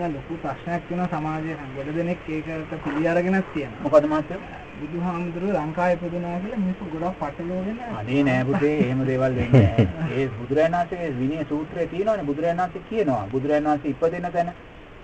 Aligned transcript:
දැන් 0.00 0.14
ලොකු 0.14 0.40
ප්‍රශ්නයක් 0.42 0.82
වෙනවා 0.90 1.08
සමාජයේ 1.12 1.56
ගොඩ 1.76 1.88
දෙනෙක් 1.96 2.26
ඒකට 2.30 2.74
පිළි 2.84 3.08
අරගෙනක් 3.12 3.48
තියෙනවා. 3.54 3.82
මොකද 3.84 4.04
මහත්තයෝ? 4.12 4.40
බුදුහාමුදුරුවෝ 4.80 5.60
ලංකාවේ 5.60 5.96
ඉපදුනා 5.96 6.36
කියලා 6.42 6.60
මිනිස්සු 6.62 6.90
ගොඩක් 6.92 7.16
පටලවාගෙන 7.20 7.78
අනේ 7.98 8.22
නෑ 8.22 8.44
පුතේ 8.50 8.74
එහෙම 8.78 9.02
දේවල් 9.08 9.36
වෙන්නේ 9.38 9.62
නෑ. 9.66 9.86
ඒ 10.14 10.26
බුදුරජාණන් 10.36 10.76
වහන්සේගේ 10.76 11.12
විනය 11.20 11.44
සූත්‍රයේ 11.50 11.88
තියෙනවානේ 11.92 12.28
බුදුරජාණන් 12.30 12.62
වහන්සේ 12.64 12.86
කියනවා. 12.90 13.22
බුදුරජාණන් 13.32 13.70
වහන්සේ 13.70 13.92
ඉපදෙන 13.94 14.28
තැන 14.36 14.52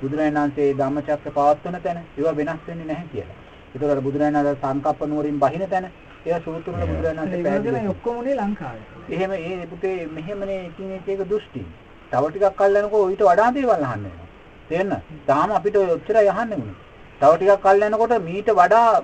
බුදුරජාණන් 0.00 0.40
වහන්සේ 0.40 0.68
ධම්මචක්‍ර 0.80 1.30
පවත්වන 1.30 1.80
තැන 1.84 2.02
ඒවා 2.02 2.36
වෙනස් 2.40 2.68
වෙන්නේ 2.68 2.90
නැහැ 2.90 3.08
කියලා. 3.12 3.38
ඒතකොට 3.70 4.04
බුදුරජාණන් 4.06 4.52
සංකප්ප 4.56 5.08
නුවරින් 5.12 5.40
බහින 5.42 5.66
තැන 5.72 5.88
ඒවා 6.26 6.44
සූත්‍ර 6.44 6.70
වල 6.72 6.86
බුදුරජාණන් 6.92 7.24
වහන්සේ 7.24 7.42
පැහැදිලි 7.44 7.88
ඔක්කොම 7.88 8.22
උනේ 8.22 8.36
ලංකාවේ. 8.36 8.86
එහෙම 9.10 9.36
ඒ 9.40 9.66
පුතේ 9.72 9.98
මෙහෙමනේ 10.14 10.62
එක 10.68 11.08
එක 11.08 11.26
දෘෂ්ටි. 11.26 11.64
තව 12.12 12.24
ටිකක් 12.28 12.56
කල් 12.58 12.80
යනකොට 12.80 13.10
ඊට 13.10 13.26
වඩා 13.28 13.50
දේවල් 13.54 13.84
අහන්න 13.88 14.06
වෙනවා. 14.06 14.25
තේරෙනවද? 14.68 15.00
තාම 15.26 15.50
අපිට 15.50 15.76
ඔච්චරයි 15.76 16.28
අහන්න 16.28 16.52
උනේ. 16.54 16.76
තව 17.20 17.32
ටිකක් 17.34 17.62
කල් 17.62 17.82
යනකොට 17.82 18.12
මීට 18.20 18.48
වඩා 18.50 19.02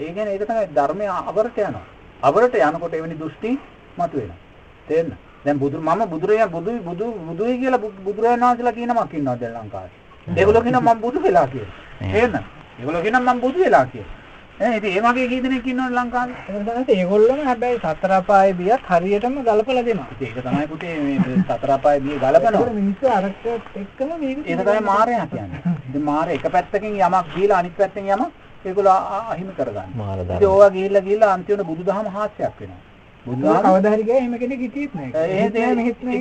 ඒ 0.00 0.12
කියන්නේ 0.12 0.34
ඒක 0.34 0.46
තමයි 0.46 0.66
ධර්මයේ 0.74 1.12
අවරට 1.22 1.58
යනවා. 1.58 1.84
අවරට 2.22 2.54
යනකොට 2.60 2.94
එවැනි 2.94 3.16
දෘෂ්ටි 3.16 3.50
මතුවෙනවා. 3.98 4.40
තේරෙනවද? 4.88 5.16
දැන් 5.44 5.58
බුදු 5.58 5.76
මම 5.78 6.02
බුදුරජාණන් 6.10 6.52
බුදු 6.52 6.70
බුදු 6.80 7.04
බුදුයි 7.28 7.58
කියලා 7.58 7.82
බුදුරජාණන් 8.00 8.44
වහන්සේලා 8.44 8.72
කියන 8.72 8.88
නමක් 8.88 9.14
ඉන්නවා 9.14 9.36
දැන් 9.36 9.56
ලංකාවේ. 9.56 9.98
ඒගොල්ලෝ 10.26 10.62
කියනවා 10.62 10.94
මම 10.94 11.00
බුදු 11.00 11.18
වෙලා 11.20 11.46
කියලා. 11.46 11.74
තේරෙනවද? 12.12 12.44
ඒගොල්ලෝ 12.78 13.02
කියනවා 13.02 13.34
මම 13.34 13.40
බුදු 13.40 13.58
වෙලා 13.58 13.86
කියලා. 13.86 14.23
ඈ 14.56 14.76
ඉතින් 14.78 14.96
ඒ 14.96 15.00
වගේ 15.04 15.28
කී 15.30 15.42
දෙනෙක් 15.42 15.66
ඉන්නවනේ 15.66 15.94
ලංකාවේ. 15.96 16.36
ඒක 16.48 16.66
තමයි 16.66 16.94
ඒගොල්ලෝම 16.96 17.40
හැබැයි 17.46 17.78
සතර 17.80 18.12
අපායේ 18.18 18.54
බියත් 18.60 18.84
හරියටම 18.90 19.34
ගලපලා 19.48 19.84
දෙනවා. 19.88 20.06
ඉතින් 20.14 20.28
ඒක 20.28 20.44
තමයි 20.44 20.66
පුතේ 20.72 20.94
මේ 21.00 21.38
සතර 21.40 21.70
අපායේ 21.76 22.04
බිය 22.04 22.18
ගලපනවා. 22.18 22.74
මිනිස්සු 22.78 23.10
අරකට 23.16 23.46
එක්කම 23.82 24.10
මේක 24.22 24.38
ඒක 24.46 24.62
තමයි 24.62 24.84
මායя 24.90 25.26
කියන්නේ. 25.32 25.74
ඉතින් 25.88 26.04
මායя 26.10 26.38
එක 26.38 26.46
පැත්තකින් 26.56 26.94
යමක් 27.00 27.34
දීලා 27.34 27.58
අනිත් 27.58 27.76
පැත්තෙන් 27.76 28.10
යමක් 28.16 28.30
ඒගොල්ලෝ 28.64 28.96
අහිමි 29.32 29.56
කරගන්න. 29.58 29.90
මාර 29.96 30.18
ඉතින් 30.20 30.48
ඕවා 30.48 30.70
ගිහිල්ලා 30.76 31.04
ගිහිල්ලා 31.08 31.32
අන්තිමට 31.36 31.66
බුදුදහම 31.70 32.06
හාස්‍යයක් 32.16 32.54
වෙනවා. 32.60 32.80
බුදුහාම 33.26 33.62
කවදා 33.66 33.94
හරි 33.96 34.08
ගියා 34.08 34.22
එහෙම 34.22 34.38
කෙනෙක් 34.38 34.64
හිටියෙත් 34.64 34.94
නැහැ. 34.94 35.26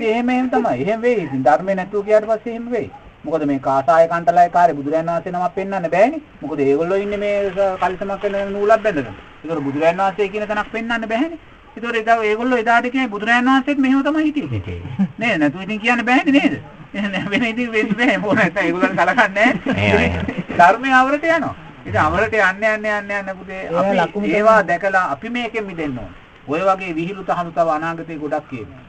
එහෙම 0.09 0.30
එහෙම 0.30 0.50
තමයි. 0.50 0.76
එහෙම 0.84 1.02
වෙයි. 1.02 1.23
ඉතින් 1.28 1.45
ධර්මේ 1.48 1.76
නැතුව 1.76 2.06
ගියාට 2.09 2.30
පස්සේ 2.31 2.54
එහෙම 2.56 2.67
වෙයි. 2.76 2.89
මොකද 3.24 3.46
මේ 3.46 3.60
කාසාය 3.60 4.08
කන්ටලයි 4.08 4.50
කාර්ය 4.52 4.74
බුදුරයන් 4.74 5.08
වහන්සේ 5.08 5.32
නමක් 5.32 5.56
පෙන්වන්න 5.56 5.90
බෑනේ. 5.96 6.22
මොකද 6.42 6.60
ඒගොල්ලෝ 6.60 6.98
ඉන්නේ 6.98 7.18
මේ 7.18 7.52
කලිසමක් 7.82 8.24
වෙන 8.26 8.54
නූලක් 8.54 8.84
බැඳගෙන. 8.86 9.16
ඒතර 9.44 9.60
බුදුරයන් 9.68 9.98
වහන්සේ 9.98 10.30
කියන 10.30 10.48
තැනක් 10.48 10.72
පෙන්වන්න 10.72 11.10
බෑනේ. 11.12 11.40
ඒතර 11.76 11.96
එදා 11.96 12.18
ඒගොල්ලෝ 12.24 12.60
එදාට 12.64 12.88
කියන්නේ 12.88 13.14
බුදුරයන් 13.16 13.46
වහන්සේත් 13.46 13.78
මෙහෙම 13.78 14.04
තමයි 14.04 14.24
හිටියේ. 14.28 14.80
නේද? 15.18 15.38
නැතු 15.40 15.62
ඉතින් 15.66 15.80
කියන්න 15.80 16.06
බෑනේ 16.06 16.34
නේද? 16.34 16.56
එහෙනම් 16.94 17.30
වෙන 17.30 17.44
ඉතින් 17.44 17.72
වෙන්න 17.72 17.96
බෑ 18.00 18.18
මොන 18.18 18.36
නැත්නම් 18.36 18.66
ඒගොල්ලන් 18.66 18.98
කලකන්නේ 18.98 19.48
නැහැ. 19.66 20.10
ධර්මයේ 20.58 20.94
අවරට 20.94 21.26
යනවා. 21.30 21.56
ඉතින් 21.86 22.02
අවරට 22.02 22.36
යන්න 22.42 22.64
යන්න 22.66 22.86
යන්න 22.92 23.16
යන්න 23.20 23.38
පුතේ 23.40 23.62
අපි 24.06 24.34
ඒවා 24.34 24.60
දැකලා 24.68 25.06
අපි 25.16 25.30
මේකෙන් 25.30 25.66
මිදෙන්න 25.66 25.98
ඕනේ. 25.98 26.22
ඔය 26.48 26.62
වගේ 26.62 26.94
විහිළු 26.96 27.24
තහළු 27.24 27.52
තව 27.52 27.76
අනාගතේ 27.78 28.18
ගොඩක් 28.18 28.48
කියනවා. 28.50 28.84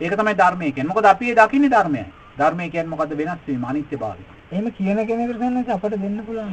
ඒක 0.00 0.16
තමයි 0.16 0.34
ධර්මය 0.36 0.72
කියන්නේ. 0.72 0.92
මොකද 0.92 1.12
අපි 1.14 1.30
ඒ 1.30 1.36
දකින්නේ 1.36 1.70
ධර්මයයි. 1.70 2.06
ධර්මය 2.40 2.68
කියන්නේ 2.74 2.92
මොකද්ද 2.94 3.14
වෙනස් 3.20 3.46
වීම 3.46 3.64
අනිත්‍යභාවය. 3.70 4.26
එහෙම 4.52 4.66
කියන 4.76 5.00
කෙනෙකුට 5.08 5.40
සන්නස 5.40 5.72
අපට 5.76 5.96
දෙන්න 6.02 6.20
පුළුවන් 6.26 6.52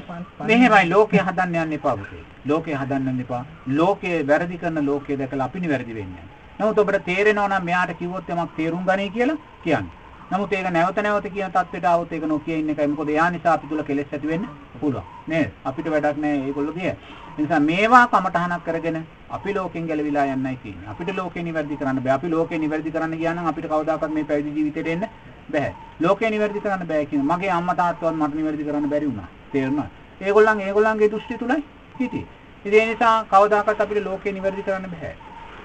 මෙහෙමයි 0.49 0.89
ලෝකය 0.93 1.19
හදන්න 1.25 1.59
යන්න 1.65 1.75
එපා 1.77 1.97
පුතේ. 1.99 2.23
ලෝකය 2.45 2.73
හදන්න 2.79 3.19
එපා. 3.25 3.43
ලෝකය 3.79 4.15
වැරදි 4.31 4.57
කරන 4.63 4.85
ලෝකය 4.89 5.19
දැකලා 5.19 5.47
අපිනේ 5.49 5.71
වැරදි 5.73 5.99
වෙන්නේ. 5.99 6.25
නමුත් 6.59 6.79
ඔබට 6.79 7.05
තේරෙනවා 7.05 7.51
නම් 7.51 7.69
මෙයාට 7.69 7.93
කිව්වොත් 7.99 8.29
යමක් 8.29 8.57
තේරුම් 8.57 8.83
ගන්නේ 8.89 9.13
කියලා 9.15 9.37
කියන්නේ. 9.63 10.03
නමුත් 10.31 10.53
ඒක 10.53 10.71
නැවත 10.71 10.99
නැවත 11.03 11.27
කියන 11.33 11.51
தത്വෙට 11.51 11.85
આવොත් 11.85 12.13
ඒක 12.13 12.23
නොකිය 12.25 12.59
ඉන්න 12.59 12.69
එකයි. 12.73 12.87
මොකද 12.87 13.09
එයා 13.09 13.29
නිසා 13.31 13.53
අපි 13.53 13.67
තුල 13.67 13.83
කෙලෙස් 13.83 14.13
ඇති 14.13 14.27
වෙන්න 14.27 14.47
පුළුවන්. 14.79 15.05
නේද? 15.27 15.51
අපිට 15.63 15.91
වැඩක් 15.93 16.17
නැහැ 16.17 16.39
මේගොල්ලෝ 16.43 16.73
කිය. 16.73 16.93
නිසා 17.37 17.59
මේවා 17.59 18.07
කමටහනක් 18.07 18.63
කරගෙන 18.65 18.97
අපි 19.37 19.53
ලෝකෙන් 19.53 19.87
ගැලවිලා 19.87 20.25
යන්නයි 20.33 20.57
තියෙන්නේ. 20.63 20.89
අපිට 20.93 21.15
ලෝකේ 21.17 21.43
නිවැරදි 21.43 21.77
කරන්න 21.77 22.01
බෑ. 22.03 22.15
අපි 22.17 22.29
ලෝකේ 22.29 22.59
නිවැරදි 22.59 22.93
කරන්න 22.95 23.17
ගියා 23.21 23.33
නම් 23.35 23.51
අපිට 23.51 23.67
කවදාකවත් 23.71 24.13
මේ 24.17 24.23
පැවිදි 24.29 24.55
ජීවිතේට 24.57 24.91
එන්න 24.93 25.05
බෑ. 25.51 25.71
ලෝකේ 25.99 26.29
නිවැරදි 26.29 26.59
කරන්න 26.59 26.87
බෑ 26.87 27.05
කියන 27.05 27.23
මගේ 27.23 27.51
අම්මා 27.57 27.75
තාත්තවත් 27.75 28.13
මට 28.13 28.35
නිවැරදි 28.35 28.63
කරන්න 28.63 28.89
බැරි 28.89 29.07
වුණා. 29.07 29.29
තේරුණාද? 29.51 29.91
ඒගොල්ලන් 30.21 30.61
ඒගොල්ලන්ගේ 30.61 31.09
දෘෂ්ටි 31.09 31.37
තුලයි 31.37 31.63
හිටියේ. 31.99 32.27
ඉතින් 32.65 32.79
ඒ 32.79 32.85
නිසා 32.85 33.15
කවදාකවත් 33.25 33.81
අපිට 33.81 34.05
ලෝකේ 34.05 34.33
නිවැරදි 34.33 34.63
කරන්න 34.63 34.93
බෑ. 34.93 35.15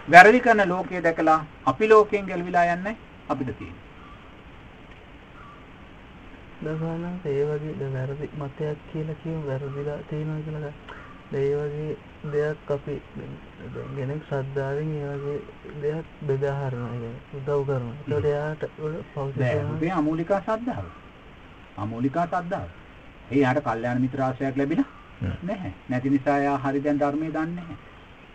වැරදි 0.09 0.41
කරන 0.41 0.69
ලෝකය 0.69 1.03
දැකලා 1.03 1.39
අපි 1.67 1.89
ලෝකයෙන් 1.89 2.27
ගැලවිලා 2.27 2.65
යන්නයි 2.75 2.97
අපිට 3.29 3.53
තියෙන්නේ. 3.59 3.89
දසානම් 6.63 7.15
ඒ 7.27 7.45
වගේ 7.51 7.93
වැරදි 7.93 8.31
මතයක් 8.39 8.79
කියලා 8.93 9.21
කියමු 9.23 9.47
වැරදිලා 9.47 10.01
තියෙනවා 10.11 10.41
කියලා 10.47 10.73
ඒ 11.33 11.55
වගේ 11.57 11.97
දෙයක් 12.25 12.71
අපි 12.71 12.95
ගෙනෙක් 13.97 14.23
ශ්‍රද්ධාවෙන් 14.29 14.91
ඒ 14.93 15.17
වගේ 15.17 15.39
දෙයක් 15.83 16.07
බෙදා 16.23 16.55
හරිනවා 16.61 16.91
කියන්නේ 16.93 17.15
උදව් 17.37 17.61
කරනවා. 17.67 17.95
ඒකට 18.09 18.27
එයාට 18.27 18.63
පෞද්ගලික 19.15 19.39
නෑ 19.39 19.93
අමූලිකා 19.93 20.41
ශ්‍රද්ධාව. 20.41 20.87
අමූලිකා 21.79 22.27
ශ්‍රද්ධාව. 22.27 22.69
ඒ 23.31 23.39
යාට 23.39 23.63
කල්යාණ 23.63 24.03
මිත්‍ර 24.03 24.23
ආශ්‍රයයක් 24.23 24.57
ලැබිලා 24.57 24.89
නැහැ. 25.43 25.73
නැති 25.89 26.11
නිසා 26.11 26.39
යා 26.39 26.59
හරි 26.59 26.81
දැන් 26.81 26.99
ධර්මයේ 26.99 27.31
දන්නේ 27.31 27.55
නැහැ. 27.55 27.79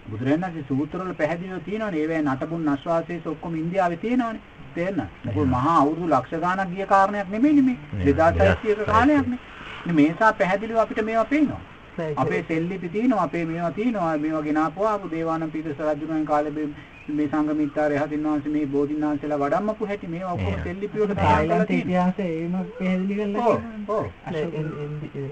බුදුරජාණන් 0.08 0.46
වහන්සේ 0.46 0.66
සූත්‍රවල 0.68 1.14
පැහැදිලිව 1.14 1.62
තියෙනවානේ 1.68 2.02
ඒවැ 2.02 2.22
නටබුන් 2.24 2.68
අශ්වාසයේස 2.70 3.28
ඔක්කොම 3.28 3.56
ඉන්දියාවේ 3.56 3.98
තියෙනවානේ. 3.98 4.42
තේරෙනවද? 4.76 5.08
මොකද 5.26 5.48
මහා 5.50 5.78
අවුරුදු 5.82 6.10
ලක්ෂ 6.10 6.42
ගාණක් 6.42 6.74
ගිය 6.74 6.86
කාරණයක් 6.88 7.30
නෙමෙයි 7.30 7.62
මේ. 7.62 7.78
2600ක 8.02 8.92
කාලයක් 8.92 9.28
නේ. 9.28 9.40
මේසා 9.94 10.34
පැහැදිලිව 10.34 10.78
අපිට 10.78 11.06
මේවා 11.06 11.32
පේනවා. 11.32 11.64
අපේ 12.18 12.44
සෙල්ලිපි 12.48 12.90
තියෙනවා 12.90 13.24
අපේ 13.24 13.46
මේවා 13.46 13.72
තියෙනවා 13.72 14.18
මේවා 14.18 14.42
ගෙනාපුවා 14.42 14.92
ආපු 14.92 15.12
දේවානම් 15.12 15.52
පීතස 15.52 15.82
රජුණන් 15.88 16.26
කාලේ 16.26 16.68
මේ 17.10 17.28
සංගමිත්තාරය 17.28 17.98
හදින් 17.98 18.24
වහන්සේ 18.24 18.52
මේ 18.52 18.66
බෝධින්නාන්සේලා 18.68 19.40
වඩම්මපු 19.40 19.86
හැටි 19.86 20.08
මේවා 20.08 20.34
ඔක්කොම 20.34 20.64
සෙල්ලිපි 20.64 21.00
වල 21.00 21.14
තායිලන්ත 21.16 21.72
ඉතිහාසය 21.72 22.24
ඒම 22.24 22.56
පැහැදිලි 22.72 23.16
කරලා 23.16 23.58
තියෙනවා. 23.58 23.90
ඔව්. 23.90 24.06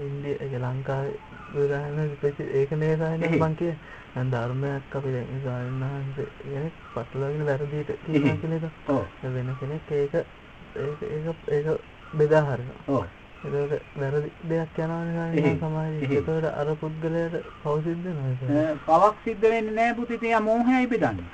ඉන්දිය 0.06 0.60
ලංකාවේ 0.60 1.16
උදාහරණ 1.56 2.54
ඒක 2.54 2.70
නේ 2.76 2.94
සායන 2.96 3.26
මං 3.32 3.56
කිය 3.56 3.74
දැන් 4.14 4.30
ධර්මයක් 4.30 4.96
අපි 4.96 5.16
දැන් 5.16 5.42
සායනහන්සේ 5.44 6.28
කෙනෙක් 6.38 6.78
පටලවාගෙන 6.94 7.46
වැරදියට 7.46 7.92
කියනවා 8.06 8.36
කියන 8.36 8.56
එක. 8.58 8.70
ඔව්. 8.88 9.02
වෙන 9.34 9.52
කෙනෙක් 9.60 9.92
ඒක 9.92 10.14
ඒක 10.14 11.02
ඒක 11.10 11.44
ඒක 11.48 11.66
බෙදා 12.14 12.44
හරිනවා. 12.44 12.80
ඔව්. 12.88 13.04
ඒක 13.44 13.82
වැරදි 14.00 14.30
දෙයක් 14.48 14.78
යනවනේ 14.78 15.56
සමාජයේ. 15.60 16.08
ඒකට 16.10 16.46
අර 16.60 16.68
පුද්ගලයාට 16.82 17.34
පව් 17.62 17.74
සිද්ධ 17.84 18.06
වෙනවා. 18.06 18.76
පවක් 18.86 19.14
සිද්ධ 19.24 19.44
වෙන්නේ 19.44 19.74
නැහැ 19.74 19.94
පුතේ. 19.94 20.18
තියා 20.18 20.40
මෝහයයි 20.40 20.86
බෙදන්නේ. 20.86 21.26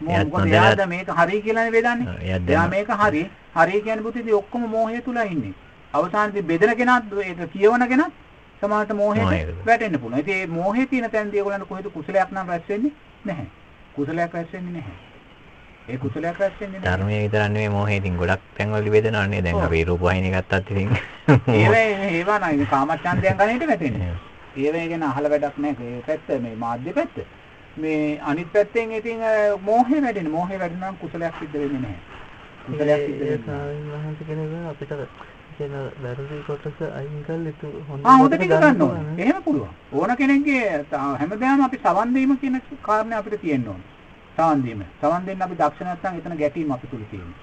මොකද 0.00 0.46
එයාද 0.46 0.86
මේක 0.88 1.12
හරි 1.18 1.42
කියලානේ 1.42 1.72
බෙදන්නේ. 1.72 2.16
එයා 2.48 2.68
මේක 2.68 2.94
හරි. 3.02 3.24
හරි 3.56 3.82
කියන්නේ 3.82 4.06
පුතේ 4.08 4.34
ඔක්කොම 4.34 4.70
මෝහය 4.76 5.02
තුල 5.02 5.20
ඉන්නේ. 5.26 5.54
අවසානයේදී 5.94 6.48
බෙදන 6.50 6.76
කෙනාත් 6.76 7.12
ඒක 7.24 7.44
කියවන 7.52 7.88
කෙනාත් 7.88 8.12
සමානට 8.62 8.92
මෝහයට 8.94 9.66
වැටෙන්න 9.66 10.00
පුළුවන්. 10.00 10.20
ඉතින් 10.20 10.36
මේ 10.36 10.46
මෝහේ 10.56 10.86
තියෙන 10.86 11.10
තැනදී 11.10 11.40
ඒගොල්ලන්ට 11.40 11.68
කොහෙද 11.68 11.92
කුසලයක් 11.94 12.30
නම් 12.32 12.48
රැස් 12.48 12.68
වෙන්නේ 12.68 12.92
නැහැ. 13.24 13.46
කුසලයක් 13.94 14.34
රැස් 14.34 14.52
වෙන්නේ 14.52 14.72
නැහැ. 14.72 15.09
ඒ 15.88 15.98
කුසලයක් 15.98 16.38
රැස් 16.40 16.52
වෙන්නේ 16.60 16.80
නැහැ. 16.80 16.96
ධර්මයේ 16.96 17.22
විතර 17.24 17.42
නෙමෙයි 17.48 17.68
මොහේ 17.76 17.96
ඉතින් 18.00 18.16
ගොඩක් 18.20 18.42
තැන්වල 18.58 18.90
බෙදනවනේ 18.94 19.42
දැන් 19.46 19.60
අපි 19.66 19.84
රූප 19.90 20.02
වහින 20.02 20.26
ගත්තත් 20.34 20.70
ඉතින් 20.70 20.90
ඒවේ 21.54 21.86
ඒවා 22.10 22.38
නයි 22.44 22.66
කාමච්ඡන්දයන් 22.74 23.38
ගණේට 23.40 23.66
වැටෙන්නේ. 23.72 24.12
ඒවේ 24.64 24.86
ගැන 24.92 25.02
අහලා 25.10 25.32
වැඩක් 25.34 25.58
නැහැ. 25.66 25.90
ඒ 25.96 26.02
පැත්ත 26.06 26.28
මේ 26.46 26.54
මාධ්‍ය 26.64 26.92
පැත්ත. 27.00 27.18
මේ 27.76 28.20
අනිත් 28.32 28.52
පැත්තෙන් 28.52 28.92
ඉතින් 29.00 29.26
මෝහේ 29.62 30.02
වැඩෙන්නේ. 30.06 30.32
මෝහේ 30.38 30.58
වැඩෙනවා 30.62 30.94
කුසලයක් 31.02 31.34
සිද්ධ 31.40 31.58
වෙන්නේ 31.58 31.82
නැහැ. 31.82 32.00
කුසලයක් 32.66 33.00
සිද්ධ 33.06 34.30
වෙන්නේ. 34.30 34.64
අපිට 34.72 34.92
කියන 35.58 35.72
වැරදි 36.02 36.42
කොටස 36.46 36.82
අයින් 36.88 37.22
කරලා 37.26 37.52
ඉතු 37.52 37.68
හොඳ 37.88 38.06
ආ 38.10 38.16
හොඳ 38.18 38.34
ටික 38.34 38.52
ගන්න 38.52 38.82
ඕනේ. 38.82 39.14
එහෙම 39.24 39.42
පුළුවන්. 39.46 39.72
ඕන 39.92 40.16
කෙනෙක්ගේ 40.16 40.84
හැමදාම 40.92 41.64
අපි 41.66 41.80
සවන් 41.84 42.14
දීම 42.14 42.36
කියන 42.44 42.60
කාරණේ 42.82 43.18
අපිට 43.18 43.40
තියෙන්න 43.42 43.68
ඕනේ. 43.72 43.89
සවන් 44.40 44.62
දීම. 44.62 44.82
සවන් 45.00 45.24
දෙන්න 45.26 45.42
අපි 45.42 45.54
දක්ෂ 45.54 45.80
නැත්නම් 45.82 46.18
එතන 46.18 46.36
ගැටීම 46.36 46.72
අපි 46.72 46.86
තුල 46.86 47.02
තියෙනවා. 47.10 47.40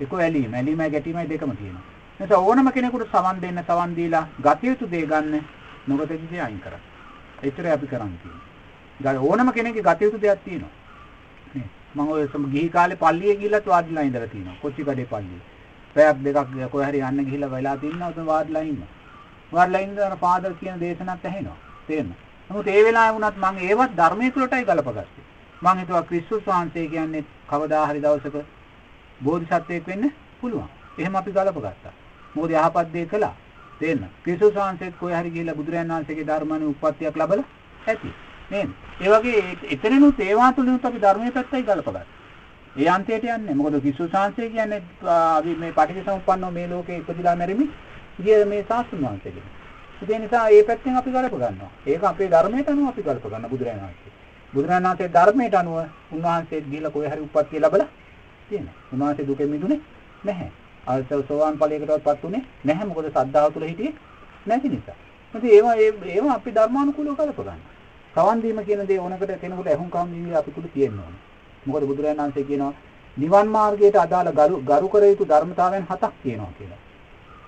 ඒක 0.00 0.12
ඇලීම. 0.14 0.54
ඇලීමයි 0.54 0.90
ගැටීමයි 0.90 1.28
දෙකම 1.28 1.52
තියෙනවා. 1.52 1.84
නිසා 2.20 2.40
ඕනම 2.40 2.68
කෙනෙකුට 2.72 3.12
සවන් 3.12 3.40
දෙන්න 3.40 3.62
සවන් 3.68 3.94
දීලා 3.98 4.26
ගතිය 4.46 4.70
යුතු 4.70 4.86
දේ 4.86 5.06
ගන්න 5.06 5.44
නොගතිය 5.88 6.26
දේ 6.32 6.42
අයින් 6.46 6.60
කරන්න. 6.60 6.82
ඒතරයි 7.42 7.72
අපි 7.76 7.86
කරන්න 7.86 8.14
තියෙන්නේ. 8.22 9.20
ඕනම 9.28 9.52
කෙනෙක්ගේ 9.52 9.86
ගතිය 9.88 10.06
යුතු 10.08 10.20
දෙයක් 10.20 10.42
තියෙනවා. 10.44 10.72
නේ. 11.54 11.68
මම 11.94 12.08
ඔය 12.08 12.26
ගිහි 12.54 12.68
කාලේ 12.68 13.00
පල්ලියේ 13.04 13.36
ගිහිල්ලත් 13.36 13.66
වාඩිලා 13.66 14.04
ඉඳලා 14.08 14.32
තියෙනවා. 14.34 14.58
කොච්චිකඩේ 14.62 15.08
පල්ලියේ. 15.12 15.42
පැයක් 15.96 16.18
දෙකක් 16.24 16.70
කොහේ 16.72 16.90
හරි 16.90 17.04
යන්න 17.08 17.24
ගිහිල්ලා 17.28 17.54
වෙලා 17.54 17.76
තින්නා 17.76 18.10
උතන 18.12 18.28
වාඩිලා 18.32 18.64
ඉන්නවා. 18.70 18.92
වාඩිලා 19.52 19.84
ඉඳලා 19.86 20.20
පාදල් 20.26 20.58
කියන 20.60 20.80
දේශනත් 20.82 21.24
ඇහෙනවා. 21.24 21.56
තේරෙනවද? 21.88 22.20
නමුත් 22.50 22.68
ඒ 22.68 22.84
වෙලාවේ 22.84 23.16
වුණත් 23.16 23.42
මම 23.44 23.64
ඒවත් 23.68 23.96
ධර්මයේ 24.00 24.34
තුලටයි 24.34 24.68
ගලපගත්තේ. 24.68 25.35
මම 25.62 25.78
හිතුවා 25.78 26.02
ක්‍රිස්තුස් 26.02 26.46
වහන්සේ 26.46 26.86
කියන්නේ 26.88 27.24
කවදා 27.48 27.86
හරි 27.86 28.00
දවසක 28.00 28.36
බෝධිසත්වයෙක් 29.20 29.86
වෙන්න 29.86 30.12
පුළුවන්. 30.40 30.68
එහෙම 30.98 31.16
අපි 31.16 31.30
ගලපගත්තා. 31.32 31.92
මොකද 32.34 32.50
යහපත් 32.52 32.92
දේ 32.92 33.06
කළා. 33.06 33.34
තේන්න. 33.80 34.08
පිසු 34.22 34.52
ශාන්සෙත් 34.52 34.94
කොහේ 34.96 35.16
හරි 35.16 35.30
ගිහිල්ලා 35.30 35.54
බුදුරයන් 35.54 35.88
වහන්සේගේ 35.88 36.26
ධර්මණේ 36.26 36.68
උප්පත්තියක් 36.68 37.16
ලැබලා 37.16 37.46
ඇති. 37.86 38.12
නේද? 38.50 38.70
ඒ 39.00 39.08
වගේ 39.10 39.56
එතනනුත් 39.70 40.20
ඒවා 40.20 40.52
තුලිනුත් 40.52 40.84
අපි 40.84 40.98
ධර්මයේ 40.98 41.32
පැත්තයි 41.32 41.62
ගලපගන්න. 41.62 42.06
ඒ 42.76 42.88
අන්තයට 42.88 43.24
යන්නේ. 43.26 43.54
මොකද 43.54 43.80
පිසු 43.80 44.08
ශාන්සය 44.08 44.48
කියන්නේ 44.48 44.82
අපි 45.04 45.56
මේ 45.56 45.72
පටිච්චසමුප්පන්නව 45.72 46.52
මේ 46.52 46.68
ලෝකේ 46.68 46.98
ඉපදිලා 46.98 47.36
මැරෙමි. 47.36 47.70
ගිය 48.18 48.44
මේ 48.44 48.64
සාස්තුන් 48.68 49.00
වහන්සේගේ. 49.00 49.46
ඒ 50.02 50.18
නිසා 50.18 50.48
ඒ 50.50 50.62
පැත්තෙන් 50.64 50.96
අපි 50.96 51.10
ගලප 51.10 51.34
ගන්නවා. 51.34 51.72
ඒක 51.86 52.04
අපේ 52.04 52.28
ධර්මයට 52.28 52.68
අනුව 52.68 52.88
අපි 52.88 53.02
ගලප 53.02 53.24
ගන්න 53.26 53.50
බුදුරයන් 53.50 53.78
වහන්සේ. 53.78 54.12
බුදුරයන් 54.56 54.84
වහන්සේ 54.84 55.08
ධර්මයට 55.08 55.54
අනුව 55.54 55.78
උන්වහන්සේ 56.12 56.60
ගිහිල්ලා 56.62 56.90
කොහේ 56.90 57.10
හරි 57.10 57.20
උප්පත්තිය 57.20 57.60
ලැබලා 57.60 57.88
තියෙනවා. 58.48 58.76
උන්වහන්සේ 58.92 59.26
දුකෙන් 59.26 59.48
මිදුනේ 59.50 59.80
නැහැ. 60.24 60.50
අල්සව 60.86 61.20
සෝවාන් 61.28 61.58
ඵලයකටවත් 61.58 62.24
උනේ 62.24 62.42
නැහැ. 62.64 62.86
මොකද 62.86 63.06
සද්ධාව 63.08 63.52
තුල 63.52 63.64
හිටියේ 63.64 63.94
නැති 64.46 64.68
නිසා. 64.68 64.96
ඉතින් 65.34 65.50
ඒවා 65.50 65.74
ඒවා 66.06 66.34
අපි 66.34 66.50
ධර්මානුකූලව 66.50 67.16
කලප 67.16 67.38
ගන්න. 67.38 67.60
සවන් 68.14 68.42
දීම 68.42 68.58
කියන 68.64 68.82
දේ 68.88 68.98
ඕනකට 68.98 69.32
කෙනෙකුට 69.40 69.68
අහුම්කම් 69.68 70.08
දීලා 70.14 70.40
අපි 70.40 70.50
තුල 70.50 70.66
තියෙන්න 70.74 70.98
ඕනේ. 70.98 71.22
මොකද 71.66 71.84
බුදුරජාණන් 71.84 72.22
වහන්සේ 72.22 72.44
කියනවා 72.44 72.72
නිවන් 73.16 73.48
මාර්ගයට 73.48 73.96
අදාළ 73.96 74.30
ගරු 74.32 74.56
ගරු 74.62 74.88
කර 74.88 75.04
යුතු 75.04 75.24
ධර්මතාවයන් 75.24 75.84
හතක් 75.90 76.12
තියෙනවා 76.22 76.56
කියලා. 76.58 76.80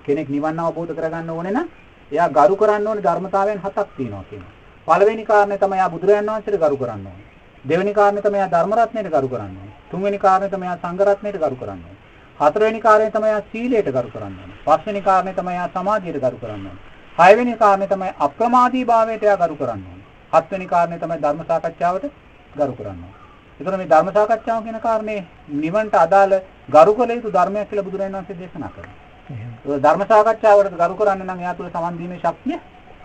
කෙනෙක් 0.05 0.29
නිවන් 0.29 0.59
අවබෝධ 0.59 0.95
කරගන්න 0.95 1.31
ඕනේ 1.31 1.53
නම් 1.53 1.69
එයා 2.13 2.29
ගරු 2.31 2.55
කරන්න 2.57 2.87
ඕනේ 2.87 3.03
ධර්මතාවයන් 3.03 3.59
හතක් 3.59 3.89
තියෙනවා 3.97 4.25
කියනවා. 4.31 4.58
පළවෙනි 4.89 5.25
කාරණේ 5.25 5.59
තමයි 5.59 5.77
එයා 5.77 5.91
බුදුරජාණන් 5.91 6.31
වහන්සේට 6.31 6.61
ගරු 6.61 6.77
කරන්න 6.77 7.07
ඕනේ. 7.07 7.27
දෙවෙනි 7.65 7.93
කාරණේ 7.93 8.23
තමයි 8.23 8.39
එයා 8.39 8.51
ධර්ම 8.51 8.73
රත්නයට 8.75 9.11
ගරු 9.11 9.29
කරන්න 9.29 9.55
ඕනේ. 9.55 9.75
තුන්වෙනි 9.91 10.19
කාරණේ 10.19 10.49
තමයි 10.49 10.67
එයා 10.67 10.79
සංඝ 10.79 11.03
රත්නයට 11.07 11.39
ගරු 11.39 11.57
කරන්න 11.57 11.81
ඕනේ. 11.81 11.99
හතරවෙනි 12.39 12.81
කාරණේ 12.81 13.11
තමයි 13.11 13.29
එයා 13.29 13.43
සීලයට 13.51 13.91
ගරු 13.91 14.09
කරන්න 14.09 14.35
ඕනේ. 14.35 14.59
පස්වෙනි 14.67 15.03
කාරණේ 15.03 15.35
තමයි 15.35 15.53
එයා 15.53 15.69
සමාධියට 15.71 16.21
ගරු 16.21 16.39
කරන්න 16.39 16.67
ඕනේ. 16.67 16.85
හයවෙනි 17.19 17.57
කාරණේ 17.57 17.89
තමයි 17.89 18.13
අප්‍රමාදී 18.19 18.85
භාවයට 18.85 19.23
එයා 19.23 19.37
ගරු 19.39 19.57
කරන්න 19.57 19.83
ඕනේ. 19.83 20.07
හත්වෙනි 20.33 20.67
කාරණේ 20.67 20.99
තමයි 20.99 21.19
ධර්ම 21.19 21.43
සාකච්ඡාවට 21.45 22.07
ගරු 22.55 22.73
කරන්න 22.75 23.01
ඕනේ. 23.01 23.19
ඒතර 23.61 23.77
මේ 23.77 23.89
ධර්ම 23.89 24.09
සාකච්ඡාව 24.13 24.63
කියන 24.65 24.81
කාරණේ 24.81 25.21
නිවන්ට 25.57 25.95
අදාළ 25.97 26.35
ගරු 26.69 26.95
කළ 26.95 27.13
යුතු 27.13 27.31
ධර්මයක් 27.31 27.69
කියලා 27.69 27.85
බුදුරජාණන් 27.85 28.19
වහන්සේ 28.19 28.39
දේශනා 28.39 28.71
කරනවා. 28.71 29.79
ධර්ම 29.79 30.03
සාකච්ඡාවට 30.07 30.75
ගරු 30.77 30.95
කරන්න 30.97 31.27
නම් 31.27 31.41
එයා 31.41 31.55
තුළ 31.55 31.71
සමන් 31.71 31.99
දීමේ 31.99 32.21
ශක්තිය 32.21 32.59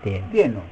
තියෙනවා. 0.03 0.31
තියෙනවා. 0.31 0.68